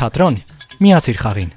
[0.00, 0.38] Թատրոն
[0.80, 1.50] միացիր խաղին։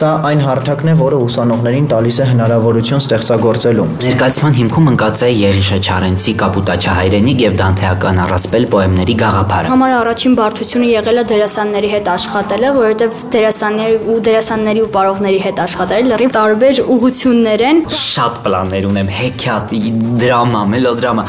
[0.00, 5.78] Սա այն հարթակն է, որը ուսանողներին տալիս է հնարավորություն ստեղծագործելու։ Ներկայացման հիմքում ընկած է Եղիշե
[5.84, 12.08] Չարենցի Կապուտաչա հայրենիք եւ Դանթեական առասպել պոեմների գաղափարը։ Համար առաջին բարդությունը եղել է դերասանների հետ
[12.14, 18.88] աշխատելը, որովհետեւ դերասանների ու դերասանների ու պարողների հետ աշխատելը լրիվ տարբեր ուղություններ են։ Շատ պլաններ
[18.88, 19.76] ունեմ, հեքիաթ,
[20.24, 21.26] դրամա, մելոդրամա։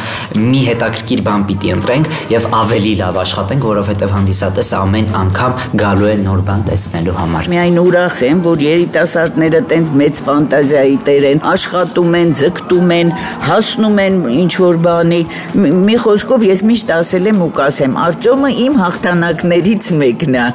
[0.48, 6.16] Մի հետաքրքիր բան պիտի ընտրենք եւ ավելի լավ աշխատենք, որովհետեւ հանդիսատեսը ամեն անգամ գալու է
[6.22, 12.18] նոր բան տեսնելու համար։ Միայն ուրախ եմ, որ երիտասարդները տենց մեծ ֆանտազիայի տեր են, աշխատում
[12.22, 13.14] են, ձգտում են,
[13.48, 15.22] հասնում են ինչ որ բանի։
[15.90, 20.48] Մի խոսքով ես միշտ ասել եմ ու կասեմ, Արտյոմը իմ հաղթանակներից մեկն է։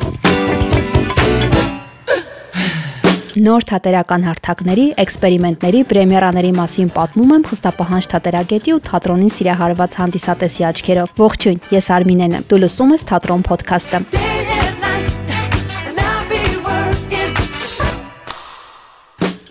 [3.37, 11.17] Նոր թատերական հարթակների, էքսպերիմենտների, պրեմիերաների մասին պատմում եմ խստապահանջ թատերագետի ու թատրոնին սիրահարված հանդիսատեսի աչքերով։
[11.21, 14.56] Ողջույն, ես Արմինեն եմ։ Դու լսում ես Թատրոն ոդքասթը։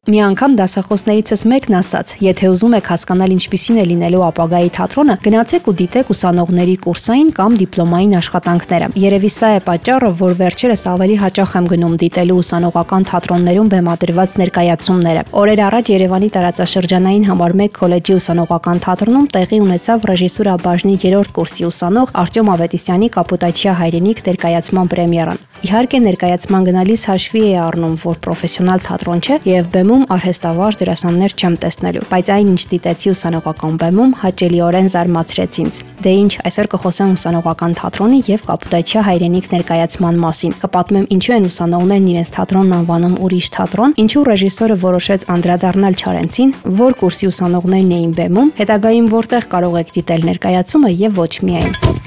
[0.05, 2.11] Մի անգամ դասախոսներիցս մեկն ասաց.
[2.21, 7.55] «Եթե ուզում եք հասկանալ ինչպիսին է լինելու ապագայի թատրոնը, գնացեք ու դիտեք ուսանողների կուրսային կամ
[7.61, 13.71] դիպլոմային աշխատանքները»։ Երևի սա է պատճառը, որ վերջերս ավելի հաճախ եմ գնում դիտելու ուսանողական թատրոններում
[13.73, 20.95] բեմադրված ներկայացումները։ Օրեր առաջ Երևանի տարածաշրջանային համար 1 քոլեջի ուսանողական թատրոնում տեղի ունեցավ ռեժիսուրա բաժնի
[21.01, 27.93] 3-րդ կուրսի ուսանող Արտյոմ Ավետիսյանի Կապուտաչիա հայրենիք ներկայացման պրեմիերան։ Իհարկե ներկայացման գնալիս հաշվի է առնում,
[28.05, 33.11] որ պրոֆեսիոնալ թատրոն չէ եւ բեմում բեմում արհեստավար դերասաններ չեմ տեսնելու, բայց այն ինչ դիտեցի
[33.13, 40.19] ուսանողական բեմում հաճելիորեն զարմացրեց ինձ։ Դե ինչ, այսօր կխոսեմ ուսանողական թատրոնի եւ Կապուտաչիա հայրենիք ներկայացման
[40.25, 46.51] մասին։ Կպատմեմ ինչու են ուսանողներն իրենց թատրոնն անվանում ուրիշ թատրոն, ինչու ռեժիսորը որոշեց անդրադառնալ Չարենցին,
[46.83, 52.04] որ կուրսի ուսանողներն էին բեմում, հետագայում որտեղ կարող եք դիտել ներկայացումը եւ ոչ միայն։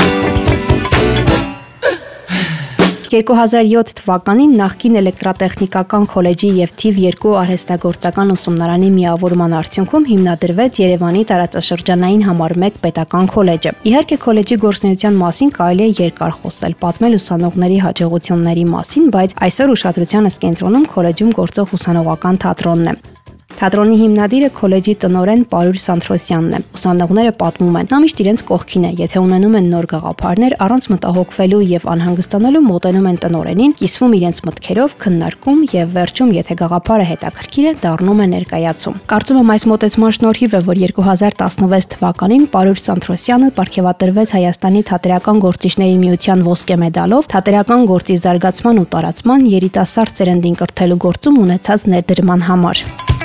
[3.08, 12.26] 2007 թվականին նախկին էլեկտրատեխնիկական քոլեջի եւ թիվ 2 արհեստագործական ուսումնարանի միավորման արդյունքում հիմնադրվեց Երևանի տարածաշրջանային
[12.28, 18.64] համար 1 պետական քոլեջը։ Իհարկե քոլեջի գործունեության մասին կարելի է երկար խոսել, պատմել ուսանողների հաջողությունների
[18.76, 23.17] մասին, բայց այսօր ուշադրությանս կենտրոնում քոլեջում գործող ուսանողական թատրոնն է։
[23.58, 28.90] Թատրոնի հիմնադիրը քոլեջի տնորեն Պարուր Սանթրոսյանն է։ Ուսանողները պատմում են, նա միշտ իրենց կողքին է,
[29.00, 34.94] եթե ունենում են նոր գաղափարներ, առանց մտահոգվելու եւ անհանգստանալու մոտենում են տնորենին, կիսվում իրենց մտքերով,
[35.02, 40.54] քննարկում եւ վերջում, եթե գաղափարը հետաքրքիր է, դառնում է ներկայացում։ Կարծում եմ այս մոտեցման շնորհիվ
[40.54, 48.18] է, որ 2016 թվականին Պարուր Սանթրոսյանը ապարգևատրվեց Հայաստանի թատերական գործիչների միության ոսկե մեդալով թատերական գործի
[48.22, 53.17] զարգացման ու տարածման երիտասարդ ծերնդին կրթելու գործում ունեցած ներդրման համար։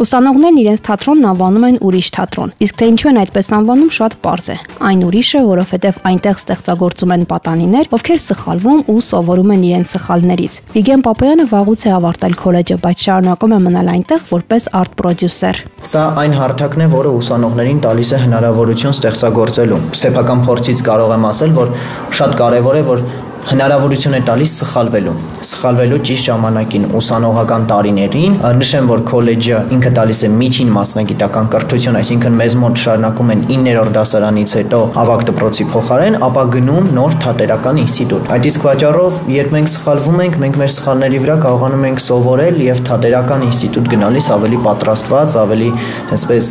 [0.00, 4.46] Ուսանողներն իրենց թատրոնն անվանում են ուրիշ թատրոն։ Իսկ թե ինչու են այդպես անվանում, շատ པարզ
[4.48, 4.56] է։
[4.88, 10.58] Այն ուրիշ է, որովհետև այնտեղ ստեղծագործում են պատանիներ, ովքեր սխալվում ու սովորում են իրենց սխալներից։
[10.72, 16.04] Վիգեն Պապոյանը վաղուց է ավարտել քոլեջը, բայց շարունակում է մնալ այնտեղ որպես արտ պրոդյուսեր։ Սա
[16.24, 21.74] այն հարթակն է, որը ուսանողներին տալիս է հնարավորություն ստեղծագործելու։ Սեփական փորձից կարող եմ ասել, որ
[22.20, 23.04] շատ կարևոր է, որ
[23.48, 25.12] հնարավորություն է տալիս սխալվելու։
[25.48, 32.36] Սխալվելու ճիշտ ժամանակին ուսանողական տարիներին նշեմ, որ քոլեջը ինքը տալիս է միջին մասնագիտական կրթություն, այսինքն
[32.40, 38.30] մեզ մոտ շարունակում են 9-րդ դասարանից հետո ավագ դպրոցի փոխարեն, ապա գնում նոր թատերական ինստիտուտ։
[38.36, 42.82] Այդ իսկ պատճառով, երբ մենք սխալվում ենք, մենք մեր սխալների վրա կարողանում ենք սովորել եւ
[42.90, 45.70] թատերական ինստիտուտ գնալիս ավելի պատրաստված, ավելի
[46.16, 46.50] այսպես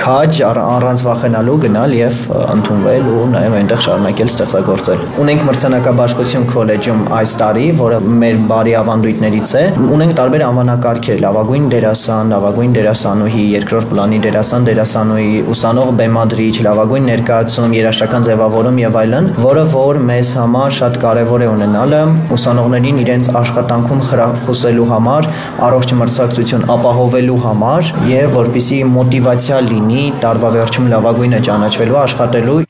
[0.00, 6.98] քաջ առանց վախենալու գնալ եւ ընդունվել ու նաեւ այնտեղ շարունակել ստեղծագործել։ Ունենք մրցանակաբաշխ Հեղափոխություն քոլեջում
[7.16, 9.62] այս տարի, որը մեր բարի ավանդույթներից է,
[9.94, 17.76] ունենք տարբեր անվանակարգեր՝ լավագույն դերասան, լավագույն դերասանուհի, երկրորդ պլանի դերասան, դերասանուհի, ուսանող բեմադրիչ, լավագույն ներկայացում,
[17.78, 22.02] երաժշտական ձևավորում եւ այլն, որը որ մեզ համար շատ կարեւոր է ունենալը
[22.36, 25.30] ուսանողներին իրենց աշխատանքում խրախուսելու համար,
[25.70, 32.60] առողջ մրցակցություն ապահովելու համար եւ որպիսի մոտիվացիա լինի տարվա վերջում լավագույնը ճանաչվելու աշխատելու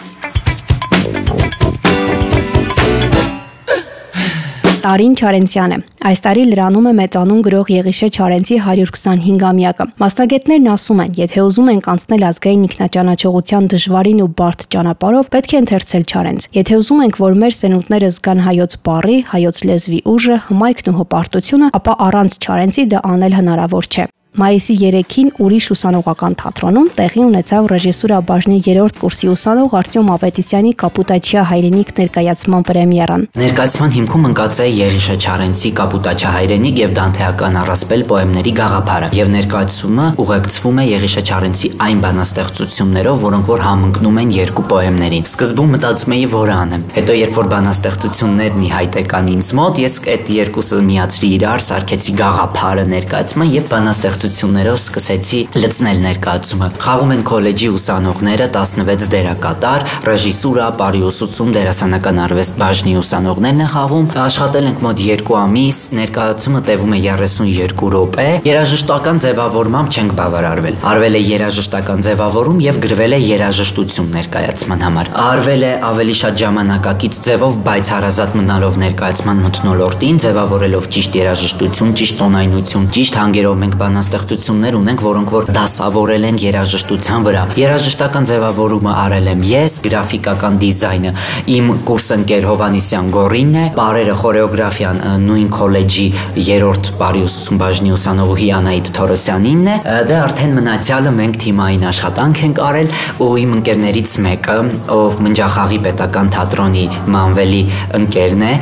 [4.91, 5.77] Տարին Չարենցյանը։
[6.09, 11.89] Այս տարի լրանում է մեծանուն գրող Եղիշե Չարենցի 125-ամյակը։ Մասնագետներն ասում են, եթե ուզում ենք
[11.95, 17.41] անցնել ազգային ինքնաճանաչողության դժվարին ու բարդ ճանապարհով, պետք է ընթերցել Չարենց։ Եթե ուզում ենք, որ
[17.47, 23.05] մեր սենունդները զգան հայոց բարի, հայոց լեզվի ուժը, հմայքն ու հպարտությունը, ապա առանց Չարենցի դա
[23.15, 29.73] անել հնարավոր չէ։ Մայիսի 3-ին ուրիշ ուսանողական թատրոնում տեղի ունեցավ ռեժիսուրա բաժնի 3-րդ կուրսի ուսանող
[29.81, 36.95] Արտյոմ Ավետիսյանի Կապուտաչիա հայրենիք ներկայացման պրեմիերան։ Ներկայացման հիմքում ընկած է Եղիշե Չարենցի Կապուտաչիա հայրենիք եւ
[37.01, 44.21] Դանթեական առասպել պոեմների գաղափարը եւ ներկայացումը ուղեկցվում է Եղիշե Չարենցի այն բանաստեղծություններով, որոնք որ համընկնում
[44.21, 49.31] են երկու պոեմներին։ Սկզբում մտածում էի, որ անեմ։ Հետո երբ որ բանաստեղծություններն ի հայտ եկան
[49.35, 56.01] ինձ մոտ, ես այդ երկուսը միացրի իրար, սարքեցի գաղափարը ներկայացման եւ բանաստեղծ ստեղծություններով սկսեցի լցնել
[56.05, 64.11] ներկայացումը։ Խաղում են քոլեջի ուսանողները 16 դերակատար, ռեժիսուրա, բարիուսուցում, դերասանական արվեստ բաժնի ուսանողներն են խաղում։
[64.21, 71.17] Աշխատել ենք մոտ 2 ամիս, ներկայացումը տևում է 32 րոպե։ Երաժշտական ձևավորմամբ չենք բավարարվել։ Արվել
[71.17, 77.59] է երաժշտական ձևավորում եւ գրվել է երաժշտություն ներկայացման համար։ Արվել է ավելի շատ ժամանակակից ձևով,
[77.71, 84.77] բայց հարազատ մնալով ներկայացման մթնոլորտին, ձևավորելով ճիշտ երաժշտություն, ճիշտ տոնայնություն, ճիշտ հանգերով մենք բանաս ստեղծություններ
[84.81, 91.13] ունենք, որոնք որ դասավորել են երաժշտության վրա։ Երաժշտական ձևավորումը արել եմ ես, գրաֆիկական դիզայնը
[91.55, 96.07] իմ կուրսընկեր Հովանիսյան Գորինն է, բարերը խորեոգրաֆիան նույն քոլեջի
[96.51, 99.77] երրորդ բարի ուսուցում բաժնի ուսանողուհի Անահիտ Թորոսյանինն է։
[100.11, 102.91] Դե արդեն մնացյալը մենք թիմային աշխատանք ենք արել
[103.21, 104.59] ու իմ ընկերներից մեկը,
[104.97, 106.85] ով Մնջախաղի պետական թատրոնի
[107.15, 107.63] Մանվելի
[108.01, 108.53] ընկերն է,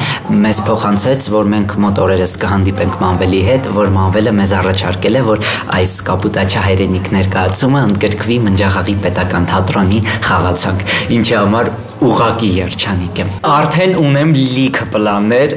[0.45, 5.38] մեզ փոխանցեց, որ մենք մոտ օրերս կհանդիպենք Մանվելի հետ, որ Մանվելը մեզ առաջարկել է, որ
[5.39, 10.89] որ այս կապուտաչա հայրենիք ներկայացումը ընդգրկվի Մնջախաղի պետական թատրոնի խաղացանք,
[11.19, 15.55] ինչի համար ուղակի երջանիկ եմ։ Արդեն ունեմ լիքը պլաններ,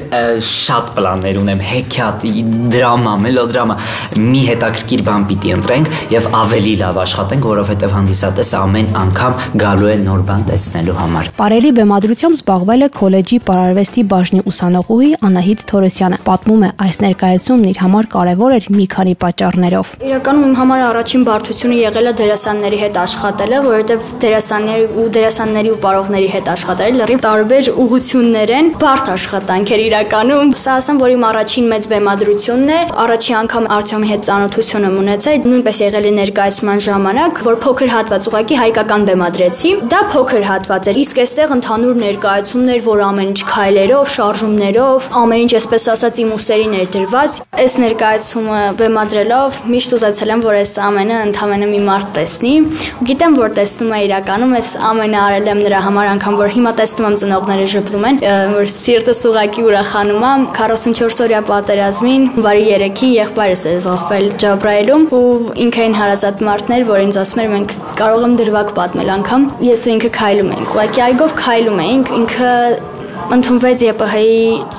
[0.47, 2.25] շատ պլաններ ունեմ, հեքիաթ,
[2.73, 3.75] դրամա, մելոդրամա,
[4.21, 9.95] մի հետաքրքիր բան պիտի ընտրենք եւ ավելի լավ աշխատենք, որովհետեւ հանդիսատեսը ամեն անգամ գալու է
[10.01, 16.65] նոր բան տեսնելու համար։ Պարելի բեմադրությամբ զբաղվել է քոլեջի պարարվեստի բաժնի ուսանողուհի Անահիտ Թորոսյանը։ Պատմում
[16.65, 19.15] է, այս ներկայացումն իր համար կարևոր էր մի քանի
[19.71, 25.71] պատճառներով։ Իրականում իմ համար առաջին բարդությունը եղել է դերասանների հետ աշխատելը, որովհետեւ դերասանների ու դերասանների
[25.71, 31.13] ու պարողների հետ աշխատել, լրիվ տարբեր ուղություններ են, բարդ աշխատանք էր իրականում։ Սա ասեմ, որ
[31.15, 36.13] իմ առաջին մեծ բեմադրությունն է, առաջի անգամ Արտյոմի հետ ծանոթություն եմ ունեցել, նույնպես եղել է
[36.21, 42.01] ներկայացման ժամանակ, որ փոքր հատված ուղակի հայկական բեմադրեցի։ Դա փոքր հատված էր, իսկ այստեղ ընդհանուր
[42.01, 47.74] ներկայացումներ, որ ամեն ինչ քայլերով, շարժումներով, ամեն ինչ այսպես ասած իմ ուսերին էր դրված։ Այս
[47.81, 52.53] ներկայացումը բեմադրելով միշտ ուզեցել եմ, որ այս ամենը ընդհանրապես մի մարդ տեսնի։
[53.09, 57.07] Գիտեմ, որ տեսնում է իրականում, այս ամենը արել եմ նրա համար անգամ որ հիմա տեսնում
[57.11, 58.19] եմ ծնողները ժպտում են,
[58.55, 65.25] որ սիրտս ուղակի ուրախանում է 44 օրյա պատերազմին, բարի երեքի եղբայրս է զոհվել Ջաբրայելում ու
[65.65, 69.85] ինքը այն հարազատ մարդներ, որ ինձ ասում էր մենք կարող եմ դրվակ պատմել անգամ։ Ես
[69.85, 72.51] ու ինքը քայլում ենք։ Ուղղակի այգով քայլում ենք, ինքը
[73.31, 74.31] ընդունվեց ԵՊՀ-ի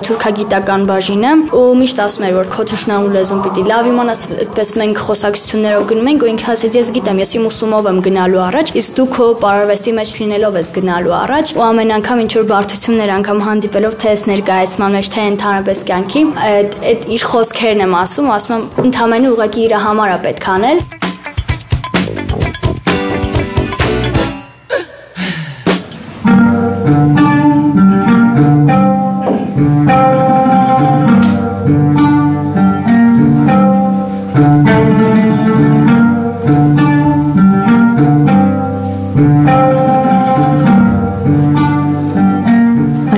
[0.05, 5.01] թուրքագիտական բաժինը ու միշտ ասում էր որ քո թշնամու լեզուն պիտի լավ իմանաս այդպես մենք
[5.07, 8.97] խոսակցություններով գնում ենք ու ինքը ասեց ես գիտեմ ես իմ ուսումով եմ գնալու առաջ իսկ
[9.01, 13.45] դու քո պարարվեստի մեջ լինելով ես գնալու առաջ ու ամեն անգամ ինչ որ բարդություններ անգամ
[13.49, 18.59] հանդիպելով թե ես ներկայացման մեջ թե ընդհանրապես կյանքի այդ այդ իր խոսքերն եմ ասում ասում
[18.59, 20.85] եմ ընդամենը ուղղակի իր համար է պետք անել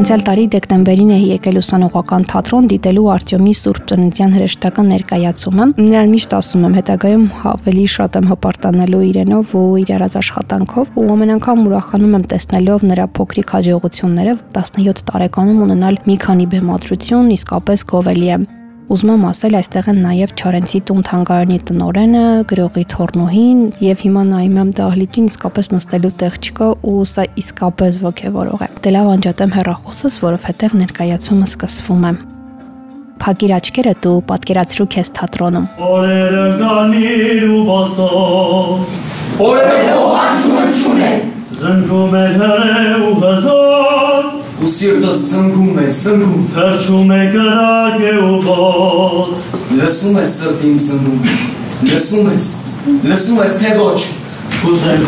[0.05, 6.35] Անցյալ տարի դեկտեմբերին է եկել ուսանողական թատրոն դիտելու Արտյոմի Սուրբ Ծննդյան հրեշտական ներկայացումը։ Նրան միշտ
[6.39, 11.63] ասում եմ, հետագայում ավելի շատ եմ հպարտանալու իրենով ու իր արած աշխատանքով ու ամեն անգամ
[11.71, 18.39] ուրախանում եմ տեսնելով նրա փոքրիկ հաջողությունները 17 տարեկանում ունենալ մի քանի բեմադրություն իսկապես գովելի է։
[18.85, 24.59] Ուզում եմ ասել, այստեղ են նաև Չարենցի տուն թանգարանի տնորենը, գրողի թորնուհին եւ հիմա նայում
[24.61, 30.19] եմ դահլիճին իսկապես նստելու տեղ չկա ու սա իսկապես ոգևորող է։ Դե լավ անջատեմ հեռախոսս,
[30.25, 32.13] որովհետեւ ներկայացումը սկսվում է։
[33.25, 41.31] Փակիր աչքերը դու պատկերացրու քեզ թատրոնում։ Օրերը գանիր ու բասով Օրերը հողանջում չունեն
[41.65, 43.74] Զնգում է հրե ու հզոր
[44.65, 49.43] ու սիրտը զնգում է, զնգում Հրճում է կրակ է ու բոց
[49.77, 51.21] Լսում ես սրտին զնգում
[51.91, 52.47] Լսում ես,
[53.11, 54.01] լսում ես թե ոչ
[54.63, 55.05] Կուզեմ,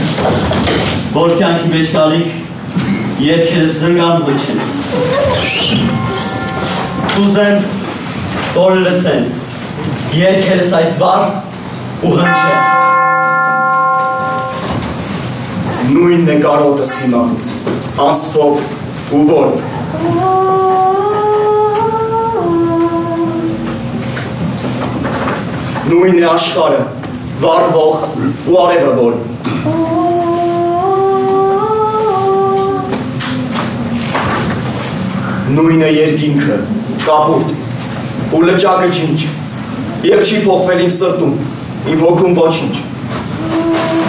[1.17, 2.29] որ կյանքի մեջ գալիք
[3.25, 4.61] երկերը զնգան ոչեն
[7.17, 7.59] Կուզեմ,
[8.61, 9.25] որ լսեն
[10.21, 11.25] երկերս այս վար
[12.05, 12.61] ու հնչեն
[15.97, 17.23] Նույնն է կարոտս հիմա
[18.05, 18.75] Անսփոփ
[19.15, 19.53] ու որ
[25.87, 26.81] Նույնն է աշխարը,
[27.43, 28.01] վառվող
[28.51, 29.15] ու արևը որ։
[35.55, 36.59] Նույնն է երկինքը,
[37.07, 37.55] կապուտ,
[38.35, 39.31] ու լճակը ջինջ,
[40.11, 41.41] եւ չի փոխվել իմ սրտում,
[41.95, 42.75] իմ հոգում ոչինչ։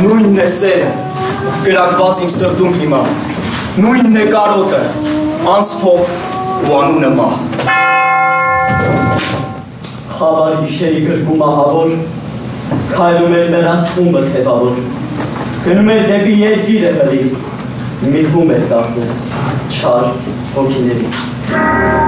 [0.07, 0.91] Նույնն է սերը,
[1.69, 3.05] գրակված իմ սրտում հիմա,
[3.77, 4.77] նույնն է կարոտը,
[5.53, 6.13] անսփոփ
[6.65, 7.35] ու անունը մահ։
[10.15, 11.93] Խավար գիշերի գրկում ահավոր,
[12.95, 14.81] քայլում էր նրանց խումբը թևավոր,
[15.67, 17.23] գնում էր դեպի երկիրը հրի,
[18.17, 19.23] միխում էր կարծես,
[19.77, 20.13] չար
[20.57, 22.06] հոգիների։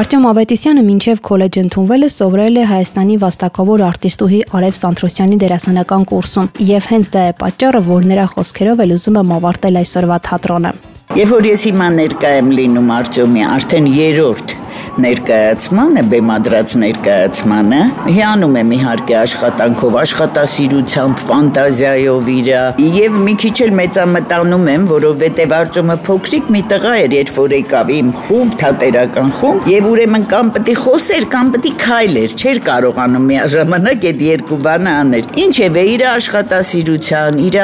[0.00, 6.88] Արտյոմ Ավետիսյանը մինչև քոլեջ ընդունվելը սովորել է Հայաստանի վաստակավոր արտիստուհի Արև Սանթրոսյանի դերասանական կուրսում, եւ
[6.92, 10.72] հենց դա է պատճառը, որ նրա խոսքերով էլ ուզում եմ ավարտել այսօրվա թատրոնը։
[11.20, 14.56] Երբ որ ես հիմա ներկա եմ լինում Արտյոմի արդեն երրորդ
[15.04, 17.80] ներկայացմանը, բեմադրած ներկայացմանը,
[18.16, 22.62] հիանում եմ իհարկե աշխատանքով, աշխատասիրությամբ, ֆանտազիայով իրա,
[23.00, 27.92] եւ մի քիչ էլ մեծամտանում եմ, որովհետեւ Արտյոմը փոքրիկ մի տղա էր, երբ որ եկավ
[27.96, 32.62] իմ խումբ, թատերական խումբ, եւ ուրեմն կամ պետք է խոսեր, կամ պետք է քայլեր, չէր
[32.70, 37.58] կարողանում միաժամանակ այդ երկու բանը անել։ Ինչևէ, իր աշխատասիրության, իր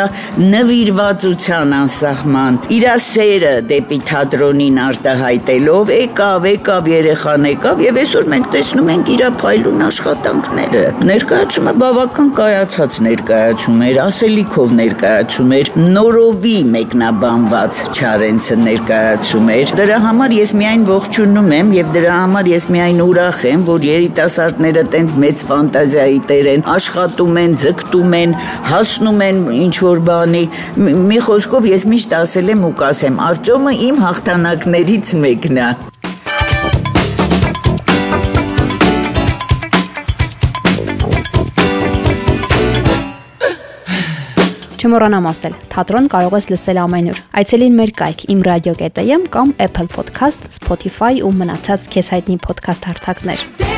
[0.57, 6.91] նվիրվածության անսահման, իր սերը դեպի թատրոնին արտահայտելով եկավ, եկավ
[7.27, 13.99] երեխան եկավ եւ այսօր մենք տեսնում ենք իր փայլուն աշխատանքները։ Ներկայացումը բավական կայացած ներկայացում էր,
[14.05, 21.91] ասելիքով ներկայացում էր, նորովի մեկնաբանված Չարենցը ներկայացում էր։ Դրա համար ես միայն ողջունում եմ եւ
[21.97, 27.59] դրա համար ես միայն ուրախ եմ, որ երիտասարդները տենց մեծ ֆանտազիայի տեր են, աշխատում են,
[27.67, 28.39] ձգտում են,
[28.71, 30.45] հասնում են ինչ որ բանի։
[31.11, 35.71] Մի խոսքով ես միշտ ասել եմ ու կասեմ, Արտյոմը իմ հաղթանակներից մեկն է։
[44.87, 51.25] Չմոռանամ ասել, թատրոն կարող ես լսել ամենուր։ Այցելին մեր կայք imradio.am կամ Apple Podcast, Spotify
[51.27, 53.76] ու մնացած քեզ հայտնի podcast հարթակներ։